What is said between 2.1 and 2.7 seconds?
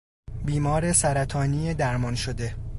شده